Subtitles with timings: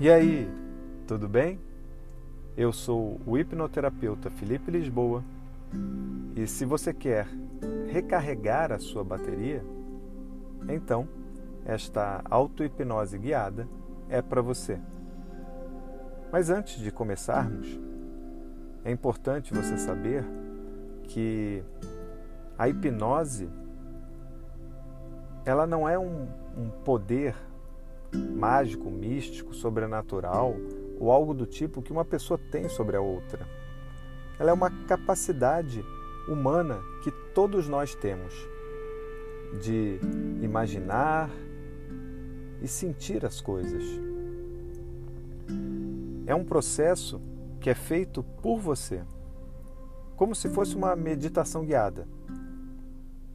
[0.00, 0.50] E aí,
[1.06, 1.60] tudo bem?
[2.56, 5.22] Eu sou o hipnoterapeuta Felipe Lisboa
[6.34, 7.28] e se você quer
[7.86, 9.64] recarregar a sua bateria,
[10.68, 11.06] então
[11.64, 13.68] esta auto-hipnose guiada
[14.08, 14.80] é para você.
[16.32, 17.78] Mas antes de começarmos,
[18.84, 20.24] é importante você saber
[21.04, 21.62] que
[22.58, 23.48] a hipnose
[25.44, 26.26] ela não é um,
[26.58, 27.36] um poder
[28.16, 30.56] mágico, místico, sobrenatural
[30.98, 33.46] ou algo do tipo que uma pessoa tem sobre a outra.
[34.38, 35.84] Ela é uma capacidade
[36.28, 38.34] humana que todos nós temos
[39.60, 40.00] de
[40.42, 41.30] imaginar
[42.62, 43.84] e sentir as coisas.
[46.26, 47.20] É um processo
[47.60, 49.02] que é feito por você,
[50.16, 52.08] como se fosse uma meditação guiada,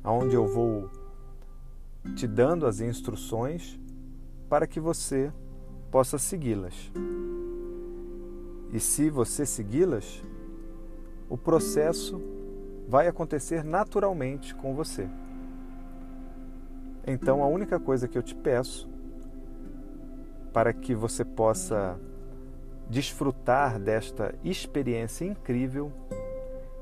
[0.03, 0.89] onde eu vou
[2.15, 3.79] te dando as instruções
[4.49, 5.31] para que você
[5.91, 6.91] possa segui-las.
[8.73, 10.23] E se você segui-las,
[11.29, 12.19] o processo
[12.87, 15.07] vai acontecer naturalmente com você.
[17.05, 18.89] Então, a única coisa que eu te peço
[20.51, 21.99] para que você possa
[22.89, 25.91] desfrutar desta experiência incrível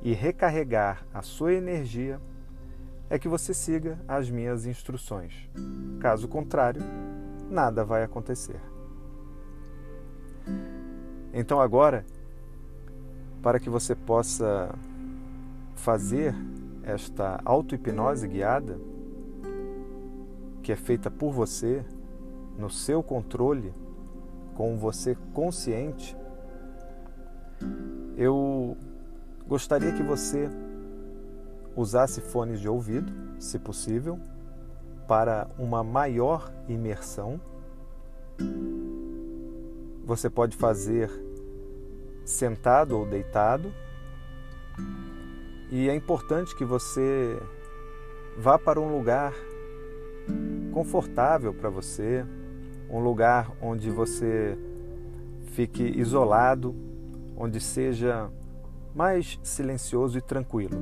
[0.02, 2.20] e recarregar a sua energia
[3.10, 5.50] é que você siga as minhas instruções.
[6.00, 6.82] Caso contrário,
[7.50, 8.60] nada vai acontecer.
[11.34, 12.06] Então, agora,
[13.42, 14.74] para que você possa
[15.76, 16.34] fazer
[16.84, 18.80] esta auto-hipnose guiada,
[20.64, 21.86] que é feita por você,
[22.58, 23.74] no seu controle,
[24.56, 26.18] com você consciente,
[28.18, 28.76] eu
[29.48, 30.50] gostaria que você
[31.76, 34.20] usasse fones de ouvido, se possível,
[35.08, 37.40] para uma maior imersão.
[40.06, 41.10] Você pode fazer
[42.26, 43.72] sentado ou deitado.
[45.72, 47.40] E é importante que você
[48.38, 49.34] vá para um lugar
[50.72, 52.26] confortável para você,
[52.90, 54.58] um lugar onde você
[55.54, 56.76] fique isolado,
[57.36, 58.30] onde seja
[58.94, 60.78] mais silencioso e tranquilo,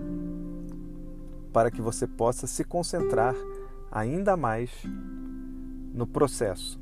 [1.53, 3.35] para que você possa se concentrar
[3.95, 4.69] ainda mais
[5.93, 6.77] no processo.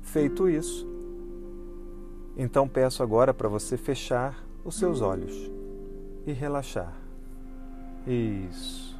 [0.00, 0.86] Feito isso,
[2.36, 5.34] então peço agora para você fechar os seus olhos
[6.24, 6.94] e relaxar.
[8.06, 8.96] Isso.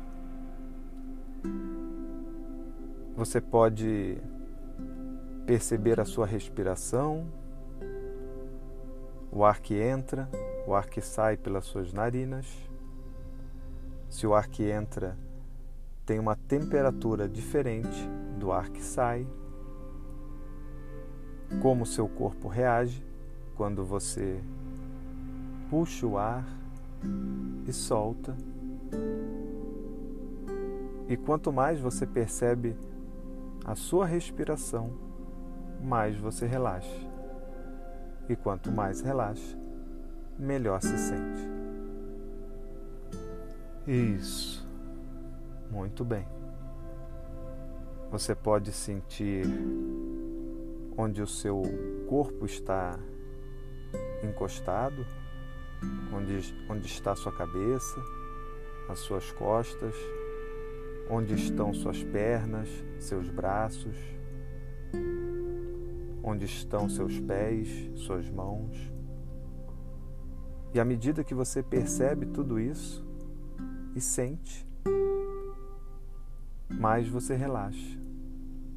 [3.17, 4.19] Você pode
[5.47, 7.27] perceber a sua respiração,
[9.31, 10.29] o ar que entra,
[10.67, 12.47] o ar que sai pelas suas narinas.
[14.09, 15.17] Se o ar que entra
[16.09, 18.09] tem uma temperatura diferente
[18.39, 19.27] do ar que sai,
[21.61, 23.05] como seu corpo reage
[23.55, 24.41] quando você
[25.69, 26.47] puxa o ar
[27.67, 28.35] e solta.
[31.07, 32.75] E quanto mais você percebe
[33.67, 34.91] a sua respiração,
[35.85, 37.07] mais você relaxa.
[38.31, 39.59] E quanto mais relaxa,
[40.39, 41.47] melhor se sente.
[43.87, 44.68] Isso.
[45.71, 46.27] Muito bem.
[48.11, 49.45] Você pode sentir
[50.97, 51.63] onde o seu
[52.09, 52.99] corpo está
[54.25, 55.07] encostado,
[56.13, 58.03] onde, onde está sua cabeça,
[58.89, 59.95] as suas costas,
[61.11, 62.69] onde estão suas pernas,
[62.99, 63.97] seus braços,
[66.23, 68.77] onde estão seus pés, suas mãos.
[70.75, 73.07] E à medida que você percebe tudo isso
[73.95, 74.67] e sente,
[76.79, 77.99] mais você relaxa.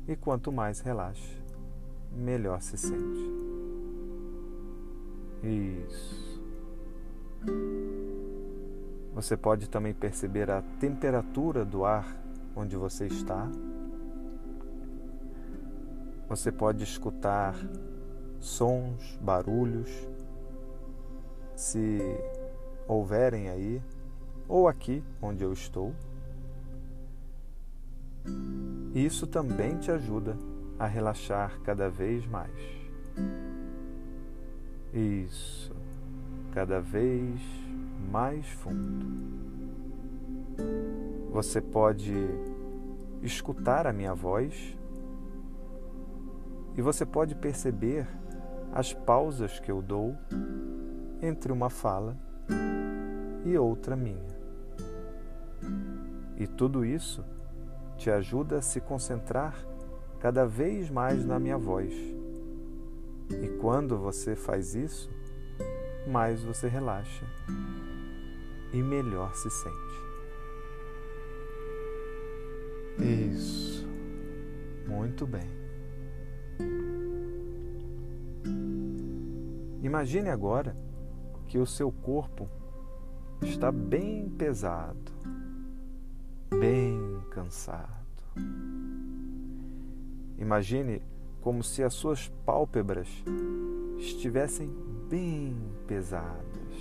[0.07, 1.37] E quanto mais relaxa,
[2.11, 3.31] melhor se sente.
[5.43, 6.41] Isso.
[9.13, 12.17] Você pode também perceber a temperatura do ar
[12.55, 13.47] onde você está.
[16.27, 17.55] Você pode escutar
[18.39, 19.89] sons, barulhos,
[21.55, 21.99] se
[22.87, 23.81] houverem aí,
[24.47, 25.93] ou aqui onde eu estou.
[28.93, 30.37] Isso também te ajuda
[30.77, 32.51] a relaxar cada vez mais.
[34.93, 35.73] Isso,
[36.51, 37.39] cada vez
[38.11, 39.05] mais fundo.
[41.31, 42.13] Você pode
[43.23, 44.77] escutar a minha voz
[46.75, 48.05] e você pode perceber
[48.73, 50.17] as pausas que eu dou
[51.21, 52.17] entre uma fala
[53.45, 54.31] e outra minha.
[56.37, 57.23] E tudo isso
[58.01, 59.55] te ajuda a se concentrar
[60.19, 61.93] cada vez mais na minha voz.
[63.29, 65.07] E quando você faz isso,
[66.07, 67.23] mais você relaxa
[68.73, 70.01] e melhor se sente.
[72.97, 73.87] Isso.
[74.87, 75.47] Muito bem.
[79.83, 80.75] Imagine agora
[81.47, 82.49] que o seu corpo
[83.43, 85.11] está bem pesado,
[86.49, 87.89] bem cansado.
[90.37, 91.01] Imagine
[91.41, 93.07] como se as suas pálpebras
[93.97, 94.69] estivessem
[95.09, 95.55] bem
[95.87, 96.75] pesadas,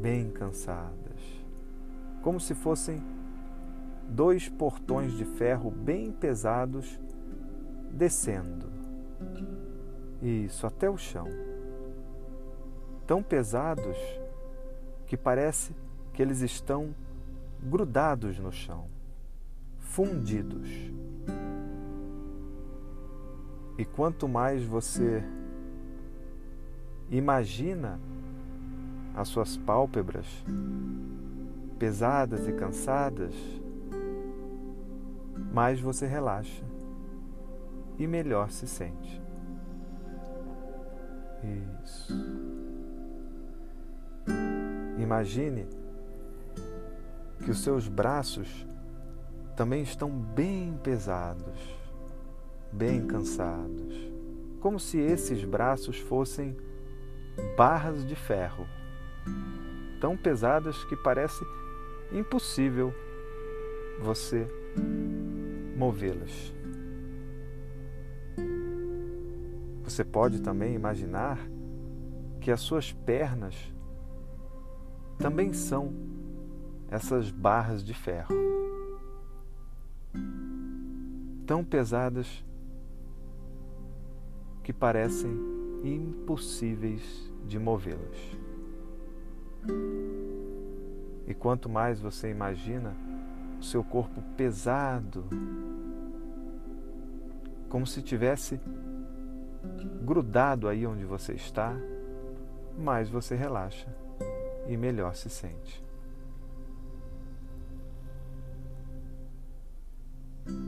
[0.00, 1.20] bem cansadas,
[2.22, 3.02] como se fossem
[4.08, 7.00] dois portões de ferro bem pesados
[7.90, 8.66] descendo.
[10.20, 11.28] Isso, até o chão.
[13.06, 13.96] Tão pesados
[15.06, 15.74] que parece
[16.12, 16.94] que eles estão
[17.62, 18.88] grudados no chão,
[19.78, 20.68] fundidos.
[23.78, 25.22] E quanto mais você
[27.10, 28.00] imagina
[29.14, 30.26] as suas pálpebras
[31.78, 33.34] pesadas e cansadas,
[35.52, 36.64] mais você relaxa
[37.98, 39.22] e melhor se sente.
[41.84, 42.14] Isso.
[44.98, 45.66] Imagine
[47.42, 48.66] que os seus braços
[49.56, 51.58] também estão bem pesados,
[52.72, 53.94] bem cansados,
[54.60, 56.56] como se esses braços fossem
[57.56, 58.66] barras de ferro,
[60.00, 61.44] tão pesadas que parece
[62.12, 62.92] impossível
[64.00, 64.46] você
[65.76, 66.54] movê-las.
[69.84, 71.38] Você pode também imaginar
[72.40, 73.54] que as suas pernas
[75.18, 75.94] também são
[76.90, 78.34] essas barras de ferro,
[81.46, 82.44] tão pesadas
[84.62, 85.30] que parecem
[85.84, 88.16] impossíveis de movê-las.
[91.26, 92.94] E quanto mais você imagina
[93.60, 95.24] o seu corpo pesado,
[97.68, 98.60] como se tivesse
[100.02, 101.76] grudado aí onde você está,
[102.76, 103.88] mais você relaxa
[104.68, 105.85] e melhor se sente.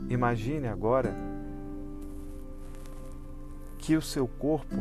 [0.09, 1.15] Imagine agora
[3.77, 4.75] que o seu corpo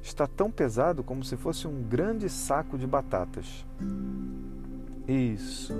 [0.00, 3.66] está tão pesado como se fosse um grande saco de batatas.
[5.06, 5.74] Isso.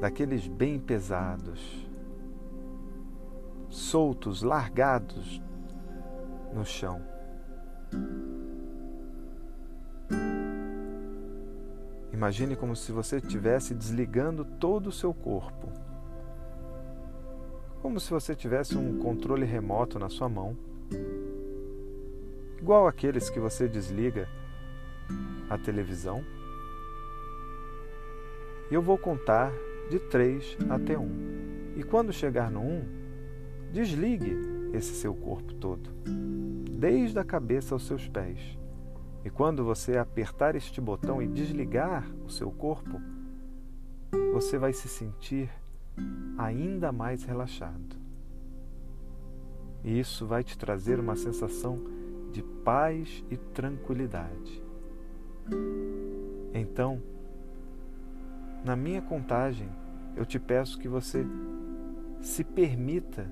[0.00, 1.86] Daqueles bem pesados
[3.76, 5.42] soltos, largados
[6.52, 7.00] no chão.
[12.12, 15.85] Imagine como se você estivesse desligando todo o seu corpo.
[17.86, 20.56] Como se você tivesse um controle remoto na sua mão,
[22.60, 24.28] igual aqueles que você desliga
[25.48, 26.24] a televisão.
[28.68, 29.52] E eu vou contar
[29.88, 31.74] de 3 até 1.
[31.76, 32.82] E quando chegar no 1,
[33.72, 34.36] Desligue
[34.72, 35.88] esse seu corpo todo,
[36.68, 38.58] desde a cabeça aos seus pés.
[39.24, 43.00] E quando você apertar este botão e desligar o seu corpo,
[44.32, 45.48] você vai se sentir
[46.36, 47.96] ainda mais relaxado.
[49.84, 51.78] E isso vai te trazer uma sensação
[52.32, 54.62] de paz e tranquilidade.
[56.52, 57.00] Então,
[58.64, 59.68] na minha contagem,
[60.16, 61.24] eu te peço que você
[62.20, 63.30] se permita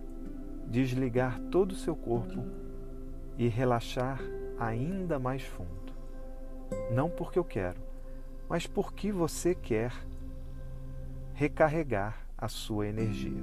[0.69, 2.45] desligar todo o seu corpo
[3.37, 4.21] e relaxar
[4.59, 5.93] ainda mais fundo.
[6.93, 7.81] Não porque eu quero,
[8.49, 9.93] mas porque você quer
[11.35, 13.43] recarregar a sua energia.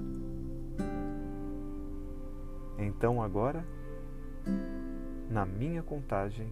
[2.78, 3.66] Então agora,
[5.28, 6.48] na minha contagem,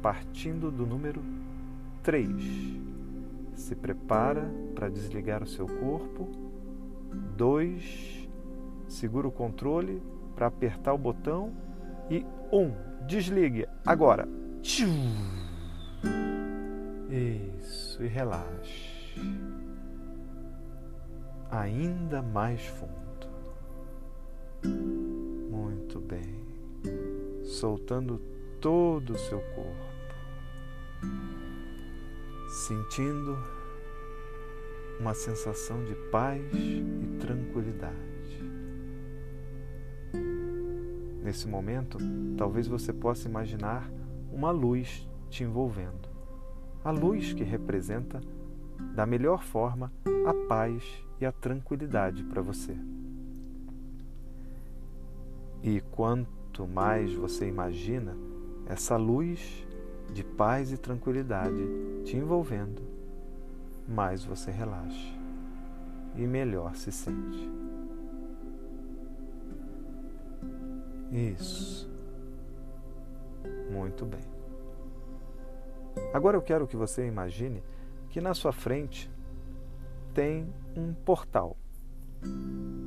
[0.00, 1.20] partindo do número
[2.04, 2.80] 3,
[3.54, 6.28] se prepara para desligar o seu corpo.
[7.36, 8.28] 2,
[8.86, 10.00] segura o controle
[10.36, 11.52] para apertar o botão
[12.08, 12.70] e um,
[13.04, 14.28] desligue agora.
[17.10, 19.16] Isso, e relaxe.
[21.50, 22.92] Ainda mais fundo.
[25.50, 26.44] Muito bem.
[27.44, 28.20] Soltando
[28.60, 29.86] todo o seu corpo.
[32.48, 33.38] Sentindo
[34.98, 37.96] uma sensação de paz e tranquilidade.
[41.22, 41.98] Nesse momento,
[42.36, 43.90] talvez você possa imaginar
[44.32, 46.08] uma luz te envolvendo.
[46.84, 48.20] A luz que representa,
[48.94, 49.92] da melhor forma,
[50.24, 52.76] a paz e a tranquilidade para você.
[55.62, 58.16] E quanto mais você imagina
[58.66, 59.66] essa luz
[60.12, 61.62] de paz e tranquilidade
[62.04, 62.82] te envolvendo,
[63.88, 65.14] mais você relaxa
[66.14, 67.50] e melhor se sente.
[71.10, 71.90] Isso.
[73.70, 74.24] Muito bem.
[76.12, 77.62] Agora eu quero que você imagine
[78.10, 79.10] que na sua frente
[80.16, 81.58] tem um portal.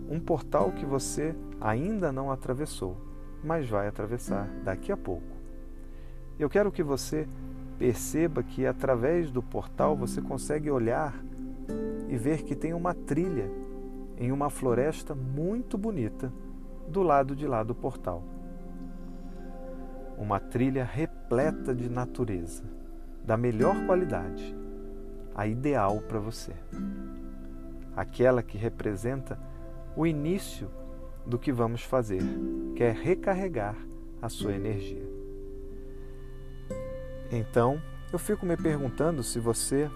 [0.10, 2.98] Um portal que você ainda não atravessou,
[3.44, 5.38] mas vai atravessar daqui a pouco.
[6.40, 7.28] Eu quero que você
[7.78, 11.24] perceba que através do portal você consegue olhar
[12.08, 13.48] e ver que tem uma trilha
[14.18, 16.34] em uma floresta muito bonita
[16.88, 18.24] do lado de lá do portal.
[20.18, 22.64] Uma trilha repleta de natureza,
[23.24, 24.58] da melhor qualidade,
[25.36, 26.54] a ideal para você.
[28.00, 29.38] Aquela que representa
[29.94, 30.72] o início
[31.26, 32.24] do que vamos fazer,
[32.74, 33.76] que é recarregar
[34.22, 35.06] a sua energia.
[37.30, 39.92] Então, eu fico me perguntando se você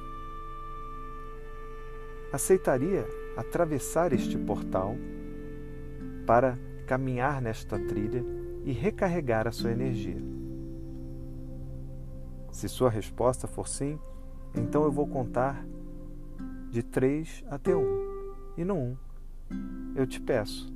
[2.33, 3.07] aceitaria
[3.37, 4.97] atravessar este portal
[6.25, 8.21] para caminhar nesta trilha
[8.65, 10.21] e recarregar a sua energia?
[12.51, 13.97] Se sua resposta for sim,
[14.53, 15.65] então eu vou contar
[16.73, 18.33] de três até um.
[18.57, 18.97] E no um,
[19.95, 20.73] eu te peço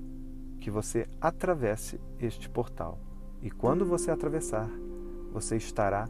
[0.60, 3.00] que você atravesse este portal.
[3.42, 4.70] E quando você atravessar,
[5.34, 6.08] você estará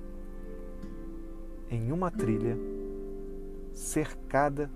[1.72, 2.58] em uma trilha
[3.74, 4.70] cercada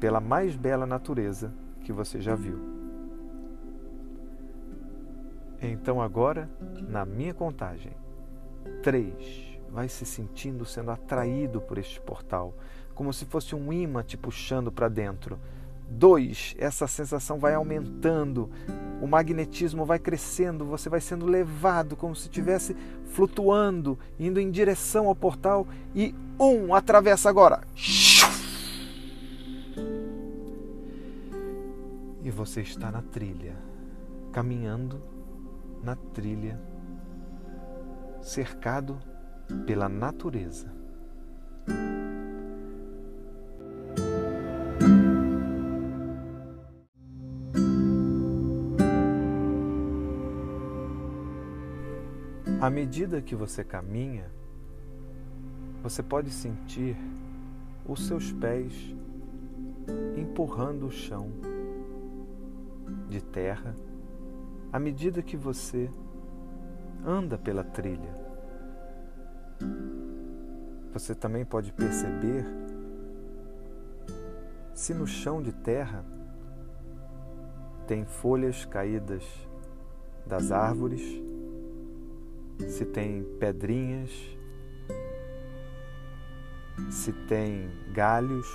[0.00, 2.58] pela mais bela natureza que você já viu.
[5.62, 6.50] Então agora,
[6.88, 7.92] na minha contagem,
[8.82, 12.52] três, vai se sentindo sendo atraído por este portal,
[12.94, 15.38] como se fosse um imã te puxando para dentro.
[15.88, 18.50] Dois, essa sensação vai aumentando,
[19.00, 22.74] o magnetismo vai crescendo, você vai sendo levado como se estivesse
[23.10, 25.66] flutuando, indo em direção ao portal.
[25.94, 27.60] E um, atravessa agora.
[32.22, 33.54] E você está na trilha,
[34.32, 35.02] caminhando
[35.82, 36.58] na trilha,
[38.22, 38.98] cercado
[39.66, 40.83] pela natureza.
[52.64, 54.24] À medida que você caminha,
[55.82, 56.96] você pode sentir
[57.86, 58.72] os seus pés
[60.16, 61.30] empurrando o chão
[63.10, 63.76] de terra
[64.72, 65.90] à medida que você
[67.04, 68.14] anda pela trilha.
[70.94, 72.46] Você também pode perceber
[74.72, 76.02] se no chão de terra
[77.86, 79.22] tem folhas caídas
[80.26, 81.23] das árvores,
[82.68, 84.10] se tem pedrinhas,
[86.90, 88.46] se tem galhos.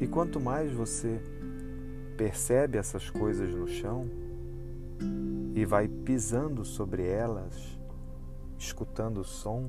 [0.00, 1.20] E quanto mais você
[2.16, 4.08] percebe essas coisas no chão
[5.54, 7.78] e vai pisando sobre elas,
[8.58, 9.68] escutando o som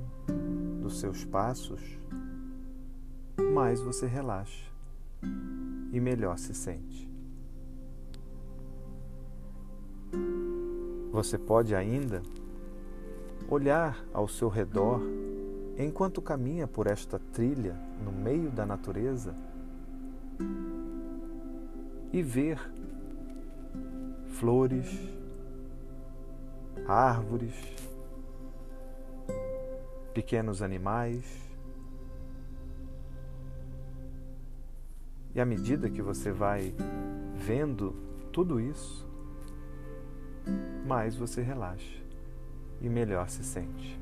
[0.81, 1.81] dos seus passos,
[3.53, 4.69] mais você relaxa
[5.91, 7.10] e melhor se sente.
[11.11, 12.21] Você pode ainda
[13.49, 15.01] olhar ao seu redor
[15.77, 19.35] enquanto caminha por esta trilha no meio da natureza
[22.13, 22.59] e ver
[24.25, 24.89] flores,
[26.87, 27.53] árvores,
[30.13, 31.25] pequenos animais.
[35.35, 36.73] E à medida que você vai
[37.35, 37.93] vendo
[38.31, 39.10] tudo isso,
[40.85, 42.01] mais você relaxa
[42.81, 43.99] e melhor se sente.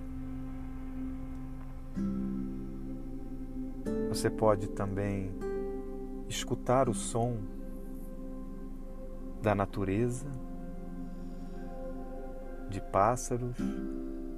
[4.09, 5.31] Você pode também
[6.27, 7.37] escutar o som
[9.41, 10.27] da natureza,
[12.69, 13.57] de pássaros,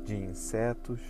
[0.03, 1.01] de insetos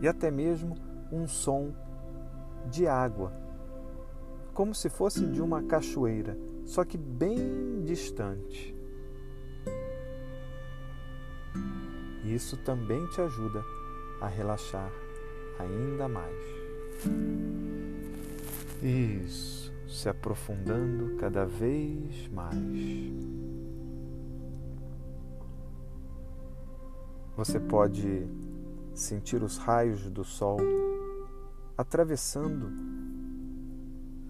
[0.00, 0.76] e até mesmo
[1.10, 1.72] um som
[2.70, 3.32] de água,
[4.52, 6.36] como se fosse de uma cachoeira,
[6.68, 8.76] só que bem distante.
[12.22, 13.64] Isso também te ajuda
[14.20, 14.92] a relaxar
[15.58, 16.36] ainda mais.
[18.82, 22.58] Isso se aprofundando cada vez mais.
[27.34, 28.28] Você pode
[28.92, 30.58] sentir os raios do sol
[31.78, 32.97] atravessando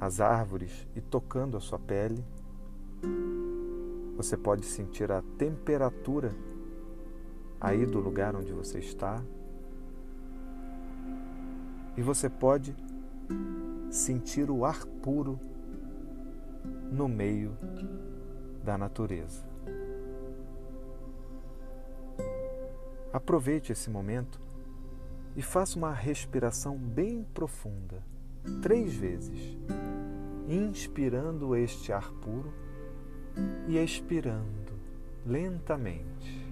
[0.01, 2.25] as árvores e tocando a sua pele.
[4.17, 6.35] Você pode sentir a temperatura
[7.61, 9.23] aí do lugar onde você está.
[11.97, 12.77] E você pode
[13.91, 15.39] sentir o ar puro
[16.91, 17.57] no meio
[18.65, 19.45] da natureza.
[23.13, 24.41] Aproveite esse momento
[25.35, 28.03] e faça uma respiração bem profunda,
[28.63, 29.59] três vezes,
[30.49, 32.53] inspirando este ar puro
[33.67, 34.73] e expirando
[35.25, 36.47] lentamente.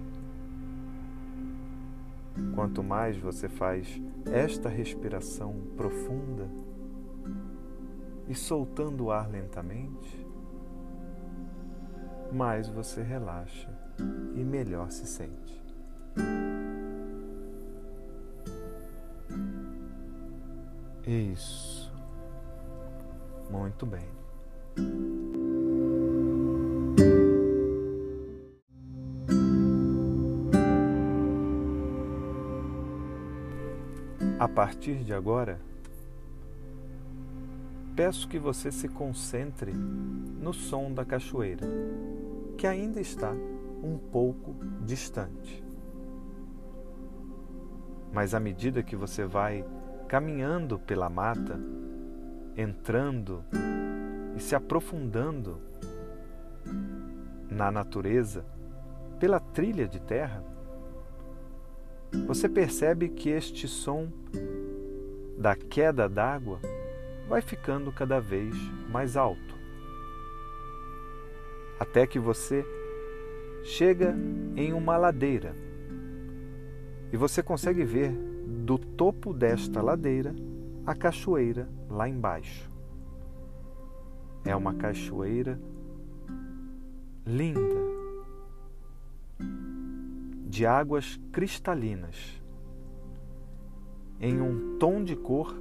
[2.55, 6.49] Quanto mais você faz esta respiração profunda
[8.29, 10.27] e soltando o ar lentamente,
[12.33, 13.71] mais você relaxa
[14.35, 15.65] e melhor se sente.
[21.07, 21.76] Isso.
[23.51, 24.07] Muito bem.
[34.39, 35.59] A partir de agora,
[37.97, 41.67] peço que você se concentre no som da cachoeira,
[42.59, 43.33] que ainda está
[43.83, 45.65] um pouco distante.
[48.13, 49.65] Mas à medida que você vai
[50.07, 51.59] caminhando pela mata,
[52.57, 53.45] entrando
[54.37, 55.61] e se aprofundando
[57.51, 58.45] na natureza,
[59.21, 60.43] pela trilha de terra,
[62.27, 64.09] você percebe que este som
[65.39, 66.61] da queda d'água
[67.29, 68.55] vai ficando cada vez
[68.91, 69.55] mais alto,
[71.79, 72.65] até que você
[73.65, 74.15] chega
[74.57, 75.55] em uma ladeira
[77.13, 80.35] e você consegue ver do topo desta ladeira
[80.87, 82.71] a cachoeira lá embaixo.
[84.45, 85.61] É uma cachoeira
[87.27, 87.81] linda,
[90.47, 92.41] de águas cristalinas,
[94.21, 95.53] em um tom de cor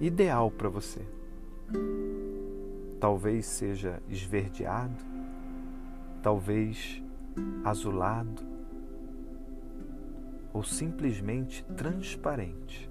[0.00, 1.00] ideal para você.
[3.00, 5.04] Talvez seja esverdeado,
[6.22, 7.02] talvez
[7.64, 8.42] azulado,
[10.52, 12.85] ou simplesmente transparente.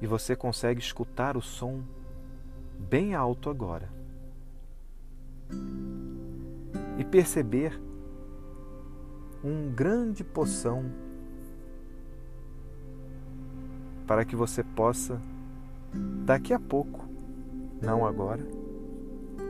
[0.00, 1.82] E você consegue escutar o som
[2.78, 3.88] bem alto agora.
[6.98, 7.80] E perceber
[9.42, 10.84] um grande poção
[14.06, 15.20] para que você possa,
[16.24, 17.08] daqui a pouco,
[17.82, 18.46] não agora,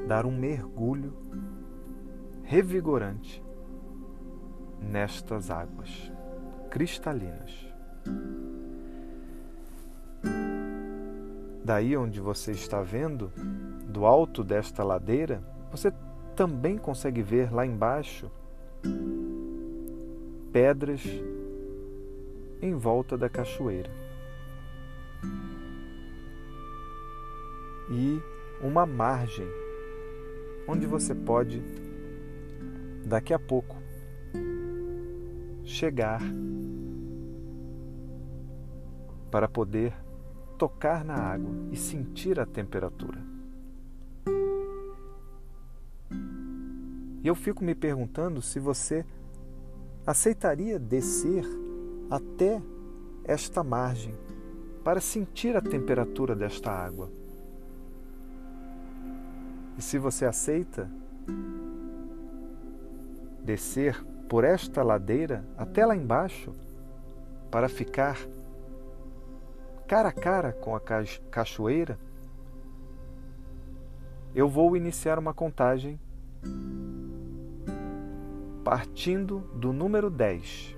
[0.07, 1.13] dar um mergulho
[2.43, 3.43] revigorante
[4.81, 6.13] nestas águas
[6.71, 7.67] cristalinas.
[11.65, 13.33] Daí onde você está vendo,
[13.89, 15.91] do alto desta ladeira, você
[16.37, 18.31] também consegue ver lá embaixo
[20.53, 21.03] pedras
[22.61, 23.91] em volta da cachoeira.
[27.91, 28.21] E
[28.61, 29.49] uma margem
[30.69, 31.63] onde você pode,
[33.07, 33.77] daqui a pouco,
[35.65, 36.21] chegar
[39.31, 40.04] para poder
[40.59, 43.19] tocar na água e sentir a temperatura.
[47.23, 49.05] E eu fico me perguntando se você
[50.07, 51.45] aceitaria descer
[52.11, 52.61] até
[53.25, 54.15] esta margem
[54.85, 57.11] para sentir a temperatura desta água.
[59.79, 60.89] E se você aceita
[63.43, 66.53] descer por esta ladeira até lá embaixo
[67.51, 68.19] para ficar
[69.95, 70.81] cara a cara com a
[71.31, 71.97] cachoeira,
[74.35, 76.01] eu vou iniciar uma contagem
[78.65, 80.77] partindo do número 10.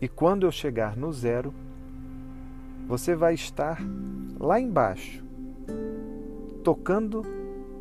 [0.00, 1.52] E quando eu chegar no zero,
[2.86, 3.80] você vai estar
[4.38, 5.24] lá embaixo,
[6.62, 7.24] tocando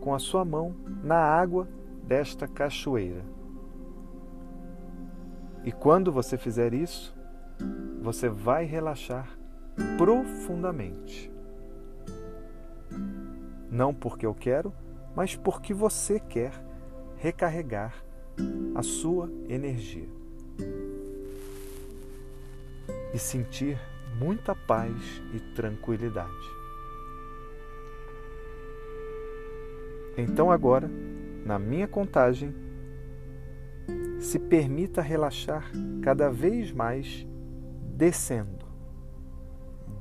[0.02, 1.68] com a sua mão na água
[2.02, 3.24] desta cachoeira.
[5.64, 7.15] E quando você fizer isso,
[8.06, 9.28] você vai relaxar
[9.98, 11.32] profundamente.
[13.72, 14.72] Não porque eu quero,
[15.16, 16.54] mas porque você quer
[17.18, 17.96] recarregar
[18.76, 20.08] a sua energia
[23.12, 23.80] e sentir
[24.20, 24.94] muita paz
[25.34, 26.30] e tranquilidade.
[30.16, 30.88] Então, agora,
[31.44, 32.54] na minha contagem,
[34.20, 35.72] se permita relaxar
[36.04, 37.28] cada vez mais,
[37.96, 38.66] descendo.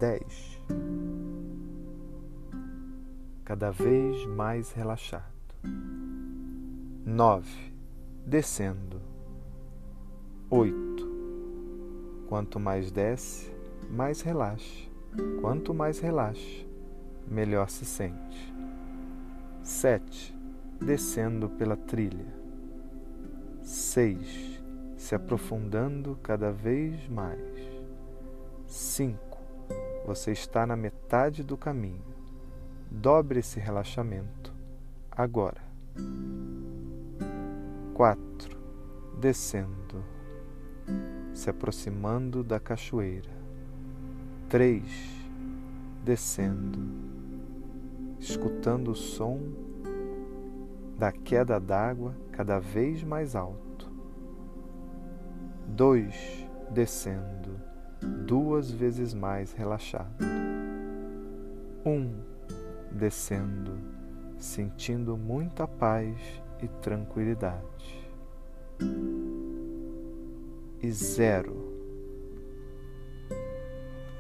[0.01, 0.61] Dez.
[3.45, 5.23] Cada vez mais relaxado.
[7.07, 7.73] Nove.
[8.27, 9.01] Descendo.
[10.51, 11.09] Oito.
[12.29, 13.55] Quanto mais desce,
[13.89, 14.91] mais relaxa.
[15.41, 16.67] Quanto mais relaxa,
[17.29, 18.53] melhor se sente.
[19.63, 20.37] Sete.
[20.81, 22.27] Descendo pela trilha.
[23.63, 24.61] 6.
[24.97, 27.74] Se aprofundando cada vez mais.
[28.75, 29.39] 5.
[30.05, 32.03] Você está na metade do caminho.
[32.91, 34.53] Dobre esse relaxamento
[35.13, 35.63] agora.
[37.95, 38.59] 4.
[39.21, 40.03] Descendo.
[41.33, 43.31] Se aproximando da cachoeira.
[44.49, 44.83] 3.
[46.03, 46.81] Descendo.
[48.19, 49.39] Escutando o som
[50.99, 53.89] da queda d'água cada vez mais alto.
[55.65, 57.74] Dois, descendo,
[58.05, 60.25] duas vezes mais relaxado.
[61.85, 62.15] Um,
[62.91, 63.73] descendo,
[64.39, 66.17] sentindo muita paz
[66.63, 68.11] e tranquilidade.
[70.83, 71.57] E zero,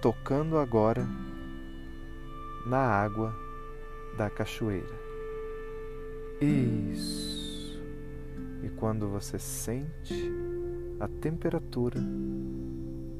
[0.00, 1.06] tocando agora
[2.66, 3.34] na água
[4.16, 5.04] da cachoeira.
[6.40, 7.82] Isso.
[8.62, 10.30] E quando você sente
[11.00, 12.00] a temperatura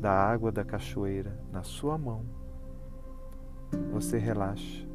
[0.05, 2.27] da água da cachoeira na sua mão,
[3.91, 4.87] você relaxa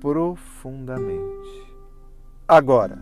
[0.00, 1.72] profundamente.
[2.48, 2.98] Agora.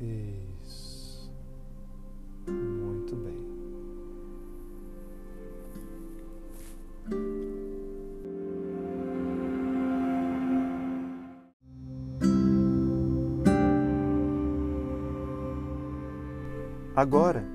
[0.00, 1.28] Isso.
[2.46, 3.34] Muito bem.
[16.94, 17.53] Agora,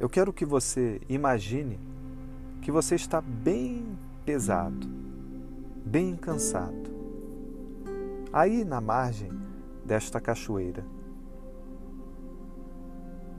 [0.00, 1.78] eu quero que você imagine
[2.62, 4.88] que você está bem pesado,
[5.84, 6.90] bem cansado.
[8.32, 9.30] Aí na margem
[9.84, 10.82] desta cachoeira.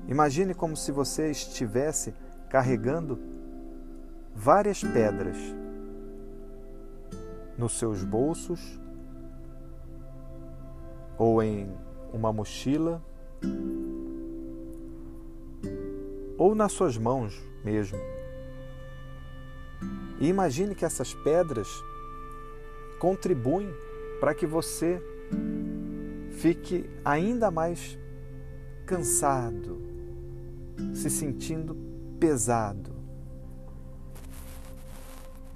[0.08, 2.14] Imagine como se você estivesse
[2.48, 3.18] carregando
[4.36, 5.38] várias pedras
[7.58, 8.80] nos seus bolsos
[11.18, 11.72] ou em
[12.14, 13.02] uma mochila
[16.42, 18.00] ou nas suas mãos mesmo.
[20.20, 21.68] E imagine que essas pedras
[23.00, 23.72] contribuem
[24.20, 25.00] para que você
[26.32, 27.96] fique ainda mais
[28.88, 29.80] cansado,
[30.96, 31.78] se sentindo
[32.20, 32.92] pesado.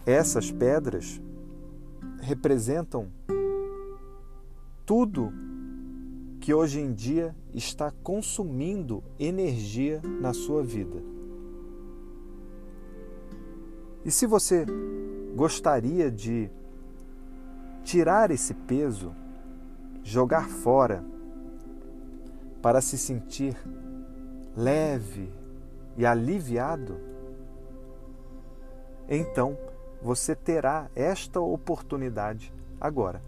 [0.05, 1.19] Essas pedras
[2.21, 3.11] representam
[4.85, 5.33] tudo
[6.45, 11.01] que hoje em dia está consumindo energia na sua vida.
[14.05, 14.63] E se você
[15.35, 16.47] gostaria de
[17.83, 19.11] tirar esse peso,
[20.03, 21.03] jogar fora,
[22.61, 23.57] para se sentir
[24.55, 25.33] leve
[25.97, 26.99] e aliviado,
[29.09, 29.57] então
[29.99, 33.19] você terá esta oportunidade agora,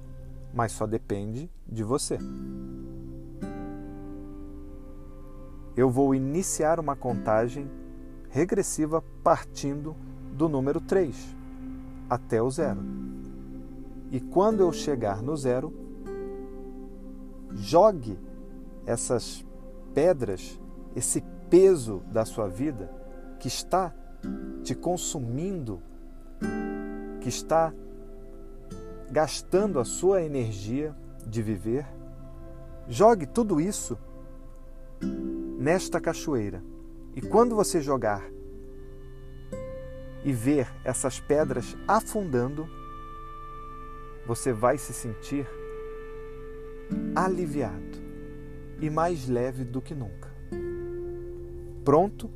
[0.58, 2.18] mas só depende de você.
[5.78, 7.70] eu vou iniciar uma contagem
[8.32, 9.96] regressiva partindo
[10.34, 11.16] do número 3
[12.10, 12.82] até o zero.
[14.12, 15.72] E quando eu chegar no zero,
[17.54, 18.18] jogue
[18.88, 19.46] essas
[19.94, 20.60] pedras,
[20.96, 22.92] esse peso da sua vida
[23.40, 23.94] que está
[24.64, 25.80] te consumindo,
[27.22, 27.72] que está
[29.12, 31.86] gastando a sua energia de viver,
[32.88, 33.98] jogue tudo isso
[35.58, 36.64] nesta cachoeira.
[37.16, 38.24] E quando você jogar
[40.24, 42.68] e ver essas pedras afundando,
[44.26, 45.48] você vai se sentir
[47.16, 47.98] aliviado
[48.80, 50.30] e mais leve do que nunca.
[51.84, 52.30] Pronto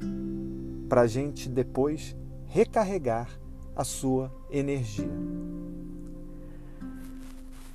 [0.88, 2.16] para a gente depois
[2.48, 3.30] recarregar
[3.76, 5.12] a sua energia.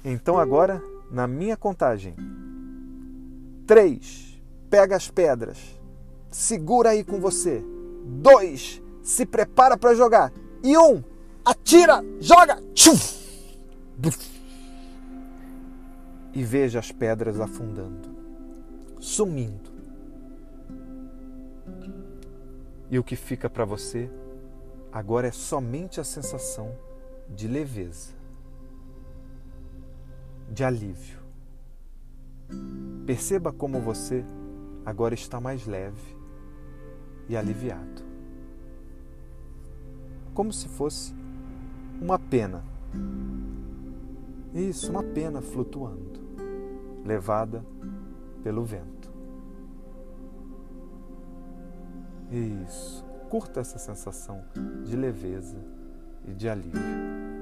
[0.09, 2.15] Então, agora, na minha contagem:
[3.67, 4.41] três
[4.71, 5.59] pega as pedras.
[6.31, 7.61] Segura aí com você.
[8.05, 10.33] Dois, se prepara para jogar.
[10.63, 11.03] E um,
[11.45, 12.63] atira, joga.
[16.33, 18.09] E veja as pedras afundando,
[19.01, 19.71] sumindo.
[22.89, 24.09] E o que fica para você
[24.93, 26.73] agora é somente a sensação
[27.29, 28.11] de leveza,
[30.51, 31.19] de alívio.
[33.07, 34.25] Perceba como você
[34.85, 36.17] agora está mais leve
[37.29, 38.05] e aliviado.
[40.35, 41.15] Como se fosse
[42.01, 42.63] uma pena.
[44.55, 46.21] Isso, uma pena flutuando,
[47.05, 47.65] levada
[48.43, 49.11] pelo vento.
[52.31, 54.45] Isso, curta essa sensação
[54.85, 55.59] de leveza
[56.25, 57.36] e de alívio.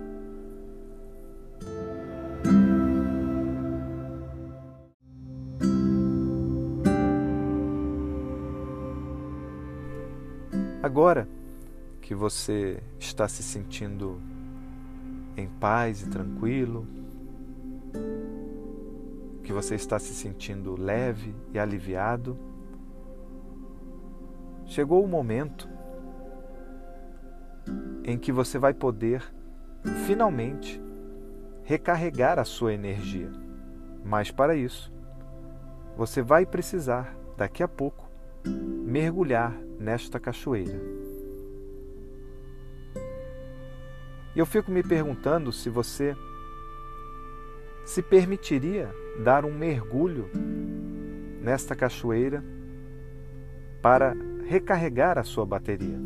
[10.95, 11.27] Agora
[12.01, 14.23] que você está se sentindo
[15.37, 16.87] em paz e tranquilo,
[19.43, 22.39] que você está se sentindo leve e aliviado,
[24.67, 25.69] chegou o momento
[28.05, 29.21] em que você vai poder
[30.07, 30.81] finalmente
[31.65, 33.33] recarregar a sua energia.
[34.05, 34.93] Mas para isso,
[35.97, 38.09] você vai precisar, daqui a pouco,
[38.47, 40.81] mergulhar nesta cachoeira.
[44.35, 46.17] E eu fico me perguntando se você
[47.85, 48.91] se permitiria
[49.23, 50.29] dar um mergulho
[51.41, 52.43] nesta cachoeira
[53.81, 55.99] para recarregar a sua bateria.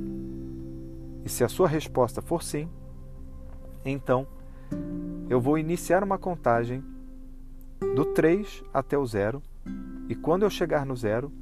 [1.25, 2.69] E se a sua resposta for sim,
[3.85, 4.27] então
[5.31, 6.83] eu vou iniciar uma contagem
[7.95, 9.43] do 3 até o zero,
[10.09, 11.33] e quando eu chegar no zero,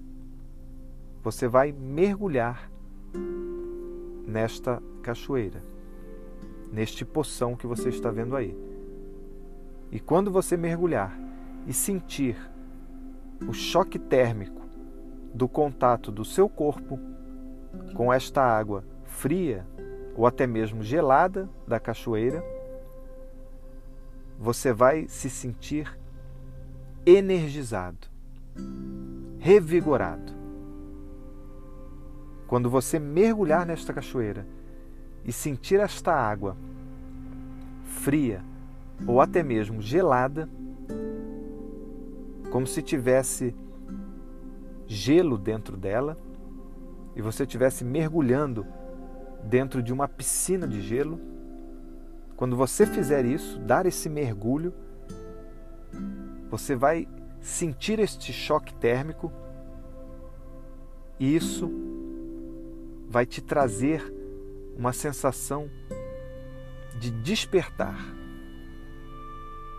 [1.27, 2.71] você vai mergulhar
[4.25, 5.61] nesta cachoeira,
[6.73, 8.57] neste poção que você está vendo aí.
[9.91, 11.19] E quando você mergulhar
[11.67, 12.37] e sentir
[13.49, 14.62] o choque térmico
[15.35, 16.97] do contato do seu corpo
[17.97, 19.67] com esta água fria
[20.15, 22.41] ou até mesmo gelada da cachoeira,
[24.39, 25.93] você vai se sentir
[27.05, 28.07] energizado,
[29.41, 30.36] revigorado.
[32.47, 34.47] Quando você mergulhar nesta cachoeira
[35.25, 36.57] e sentir esta água
[37.85, 38.43] fria
[39.07, 40.49] ou até mesmo gelada,
[42.51, 43.55] como se tivesse
[44.87, 46.17] gelo dentro dela
[47.17, 48.65] e você estivesse mergulhando
[49.43, 51.21] dentro de uma piscina de gelo.
[52.37, 54.73] Quando você fizer isso, dar esse mergulho,
[56.49, 57.09] você vai
[57.41, 59.33] sentir este choque térmico
[61.19, 61.86] e isso
[63.09, 64.03] vai te trazer
[64.77, 65.71] uma sensação
[66.99, 67.99] de despertar.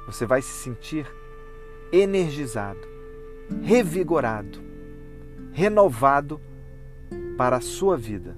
[0.06, 1.06] Você vai se sentir
[1.92, 2.80] energizado,
[3.62, 4.60] revigorado,
[5.52, 6.40] renovado
[7.38, 8.38] para a sua vida,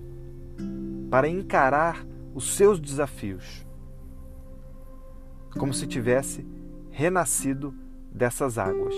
[1.09, 3.65] para encarar os seus desafios,
[5.57, 6.45] como se tivesse
[6.91, 7.73] renascido
[8.11, 8.95] dessas águas.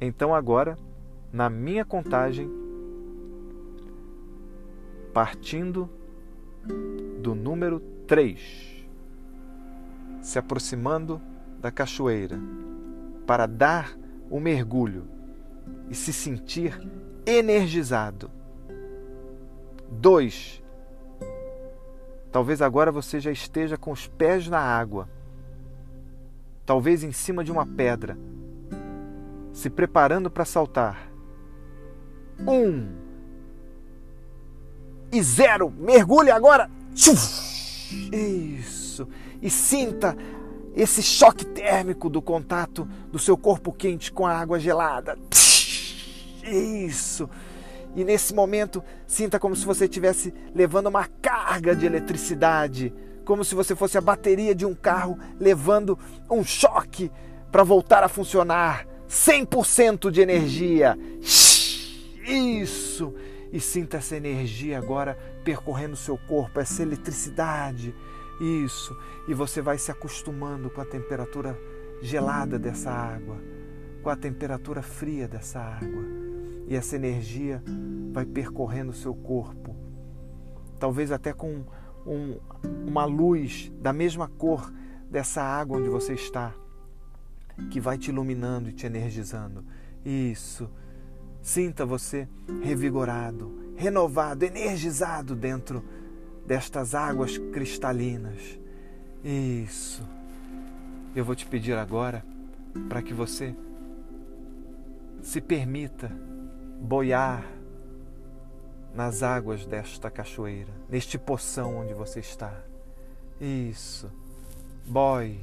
[0.00, 0.76] Então agora
[1.34, 2.48] na minha contagem,
[5.12, 5.90] partindo
[7.20, 8.86] do número 3,
[10.22, 11.20] se aproximando
[11.60, 12.38] da cachoeira,
[13.26, 13.98] para dar
[14.30, 15.08] o mergulho
[15.90, 16.80] e se sentir
[17.26, 18.30] energizado.
[19.90, 20.62] 2.
[22.30, 25.08] Talvez agora você já esteja com os pés na água,
[26.64, 28.16] talvez em cima de uma pedra,
[29.52, 31.12] se preparando para saltar
[32.46, 33.04] um
[35.12, 35.70] e zero.
[35.70, 36.70] Mergulhe agora.
[38.12, 39.08] Isso.
[39.40, 40.16] E sinta
[40.74, 45.16] esse choque térmico do contato do seu corpo quente com a água gelada.
[46.42, 47.28] Isso.
[47.94, 52.92] E nesse momento, sinta como se você estivesse levando uma carga de eletricidade,
[53.24, 55.96] como se você fosse a bateria de um carro levando
[56.28, 57.10] um choque
[57.52, 58.84] para voltar a funcionar.
[59.08, 60.98] 100% de energia.
[62.24, 63.14] Isso!
[63.52, 67.94] E sinta essa energia agora percorrendo seu corpo, essa eletricidade.
[68.40, 68.96] Isso.
[69.28, 71.56] E você vai se acostumando com a temperatura
[72.02, 73.36] gelada dessa água,
[74.02, 76.02] com a temperatura fria dessa água.
[76.66, 77.62] E essa energia
[78.12, 79.76] vai percorrendo seu corpo.
[80.78, 81.64] Talvez até com
[82.06, 82.38] um,
[82.86, 84.72] uma luz da mesma cor
[85.10, 86.52] dessa água onde você está,
[87.70, 89.64] que vai te iluminando e te energizando.
[90.04, 90.68] Isso.
[91.44, 92.26] Sinta você
[92.62, 95.84] revigorado, renovado, energizado dentro
[96.46, 98.58] destas águas cristalinas.
[99.22, 100.02] Isso.
[101.14, 102.24] Eu vou te pedir agora
[102.88, 103.54] para que você
[105.20, 106.10] se permita
[106.80, 107.44] boiar
[108.94, 112.58] nas águas desta cachoeira, neste poção onde você está.
[113.38, 114.10] Isso.
[114.86, 115.38] Boie.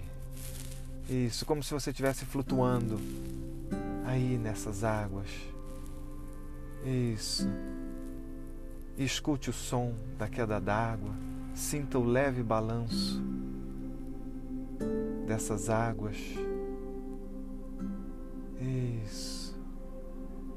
[1.07, 2.99] Isso, como se você estivesse flutuando
[4.03, 5.29] aí nessas águas.
[6.85, 7.47] Isso.
[8.97, 11.13] Escute o som da queda d'água,
[11.53, 13.21] sinta o leve balanço
[15.27, 16.17] dessas águas.
[18.59, 19.59] Isso.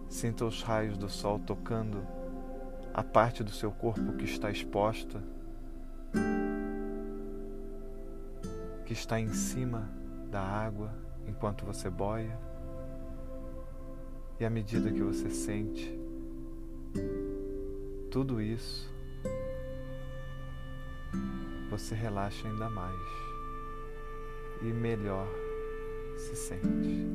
[0.08, 2.06] Sinta os raios do sol tocando
[2.92, 5.22] a parte do seu corpo que está exposta,
[8.84, 9.90] que está em cima
[10.30, 10.92] da água
[11.26, 12.38] enquanto você boia.
[14.38, 16.03] E à medida que você sente
[18.10, 18.88] tudo isso,
[21.70, 23.00] você relaxa ainda mais
[24.62, 25.28] e melhor
[26.16, 27.08] se sente.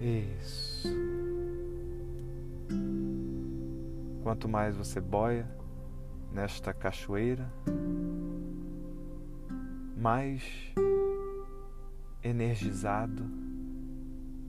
[0.00, 0.88] Isso.
[4.22, 5.48] Quanto mais você boia
[6.32, 7.48] nesta cachoeira,
[9.96, 10.42] mais
[12.22, 13.24] energizado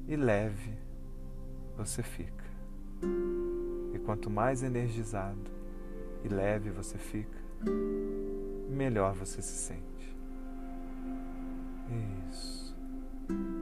[0.08, 0.74] e leve
[1.78, 2.45] você fica.
[3.94, 5.52] E quanto mais energizado
[6.24, 7.40] e leve você fica,
[8.70, 10.16] melhor você se sente.
[12.30, 12.76] Isso.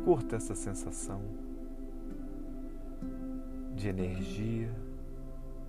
[0.04, 1.22] Curta essa sensação
[3.76, 4.74] de energia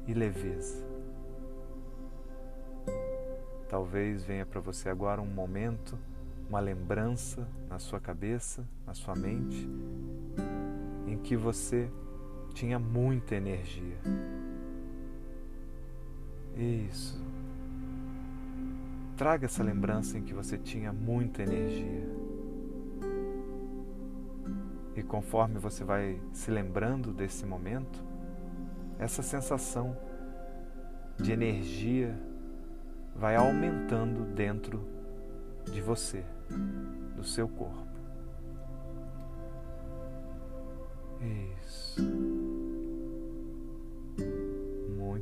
[0.07, 0.85] e leveza.
[3.69, 5.99] Talvez venha para você agora um momento,
[6.49, 9.69] uma lembrança na sua cabeça, na sua mente,
[11.07, 11.91] em que você
[12.55, 13.99] tinha muita energia.
[16.57, 17.21] Isso.
[19.17, 22.09] Traga essa lembrança em que você tinha muita energia.
[24.97, 28.03] E conforme você vai se lembrando desse momento,
[28.99, 29.97] essa sensação
[31.19, 32.17] de energia
[33.15, 34.81] vai aumentando dentro
[35.71, 36.25] de você,
[37.17, 37.84] do seu corpo.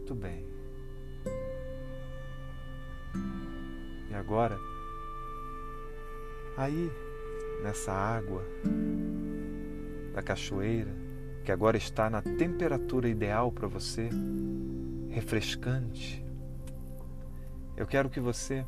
[0.03, 0.45] Muito bem.
[4.11, 4.59] E agora,
[6.57, 6.91] aí,
[7.63, 8.43] nessa água
[10.13, 10.91] da cachoeira,
[11.45, 14.11] que agora está na temperatura ideal para você,
[15.09, 16.25] refrescante,
[17.77, 18.67] eu quero que você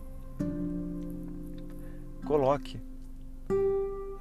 [2.24, 2.80] coloque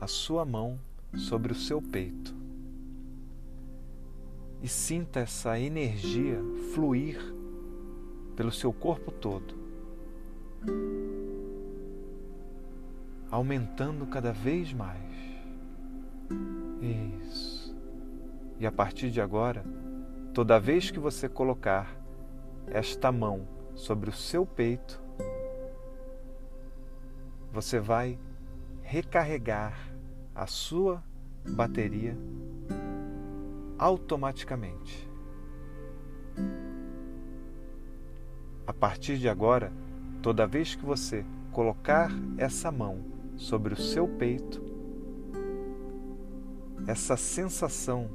[0.01, 0.79] a sua mão
[1.15, 2.42] sobre o seu peito
[4.63, 6.39] e sinta essa energia
[6.73, 7.19] fluir
[8.33, 9.53] pelo seu corpo todo,
[13.29, 15.03] aumentando cada vez mais.
[16.81, 17.75] Isso.
[18.57, 19.65] E a partir de agora,
[20.33, 21.93] toda vez que você colocar
[22.67, 23.45] esta mão
[23.75, 25.03] sobre o seu peito,
[27.51, 28.17] você vai
[28.81, 29.93] recarregar
[30.33, 31.03] a sua
[31.45, 32.17] bateria
[33.83, 35.09] automaticamente.
[38.65, 39.73] A partir de agora,
[40.21, 43.03] toda vez que você colocar essa mão
[43.35, 44.63] sobre o seu peito,
[46.87, 48.09] essa sensação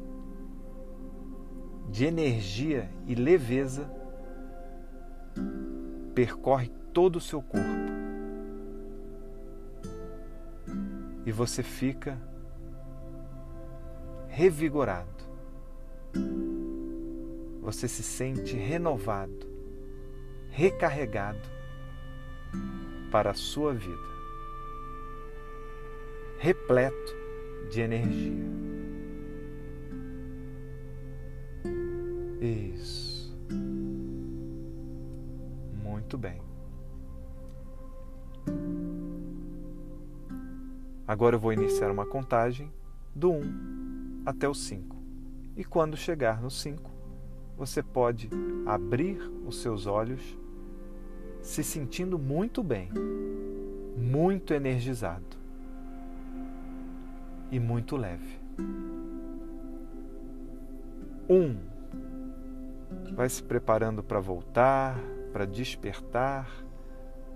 [1.90, 3.90] de energia e leveza
[6.14, 7.68] percorre todo o seu corpo.
[11.26, 12.18] E você fica
[14.28, 15.27] revigorado.
[17.68, 19.46] Você se sente renovado,
[20.48, 21.46] recarregado
[23.10, 24.08] para a sua vida,
[26.38, 27.14] repleto
[27.70, 28.46] de energia.
[32.40, 33.36] Isso.
[35.74, 36.40] Muito bem.
[41.06, 42.72] Agora eu vou iniciar uma contagem
[43.14, 44.96] do 1 até o 5.
[45.54, 46.96] E quando chegar no 5,
[47.58, 48.30] você pode
[48.64, 50.38] abrir os seus olhos
[51.42, 52.88] se sentindo muito bem,
[53.96, 55.36] muito energizado
[57.50, 58.38] e muito leve.
[61.28, 61.56] Um,
[63.12, 64.96] vai se preparando para voltar,
[65.32, 66.48] para despertar.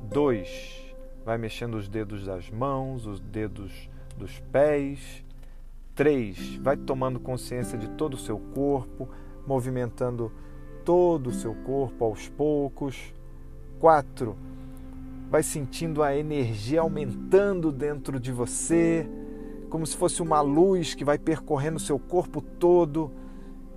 [0.03, 0.95] Dois,
[1.25, 5.25] vai mexendo os dedos das mãos, os dedos dos pés.
[5.95, 9.09] Três, vai tomando consciência de todo o seu corpo,
[9.47, 10.33] movimentando
[10.85, 13.15] todo o seu corpo aos poucos.
[13.79, 14.37] Quatro,
[15.31, 19.09] vai sentindo a energia aumentando dentro de você,
[19.71, 23.11] como se fosse uma luz que vai percorrendo o seu corpo todo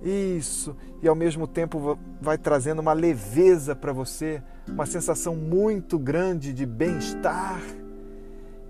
[0.02, 6.52] isso, e ao mesmo tempo vai trazendo uma leveza para você, uma sensação muito grande
[6.52, 7.60] de bem-estar.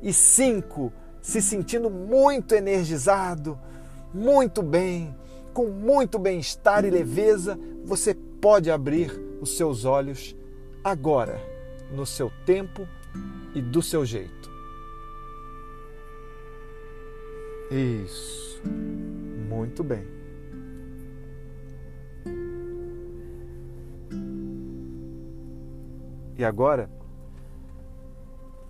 [0.01, 3.59] E cinco, se sentindo muito energizado,
[4.15, 5.15] muito bem,
[5.57, 10.37] com muito bem-estar e leveza, você pode abrir os seus olhos
[10.85, 11.41] agora,
[11.91, 12.87] no seu tempo
[13.55, 14.51] e do seu jeito.
[17.71, 18.61] Isso.
[19.49, 20.07] Muito bem.
[26.37, 26.91] E agora,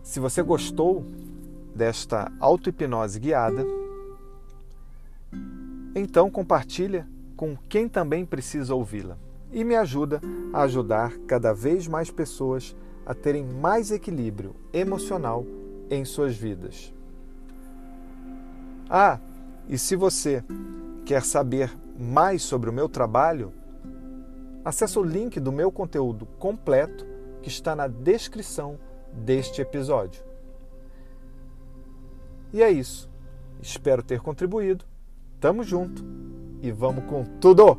[0.04, 1.04] se você gostou
[1.74, 3.66] desta auto-hipnose guiada,
[5.98, 9.16] então compartilha com quem também precisa ouvi-la
[9.50, 10.20] e me ajuda
[10.52, 12.76] a ajudar cada vez mais pessoas
[13.06, 15.46] a terem mais equilíbrio emocional
[15.88, 16.92] em suas vidas.
[18.90, 19.18] Ah,
[19.68, 20.44] e se você
[21.06, 23.52] quer saber mais sobre o meu trabalho,
[24.62, 27.06] acesse o link do meu conteúdo completo
[27.40, 28.78] que está na descrição
[29.12, 30.22] deste episódio.
[32.52, 33.08] E é isso.
[33.62, 34.84] Espero ter contribuído.
[35.46, 36.04] Tamo junto
[36.60, 37.78] e vamos com tudo!